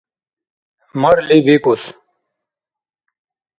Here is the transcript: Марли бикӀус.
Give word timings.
Марли 1.01 1.37
бикӀус. 1.45 1.83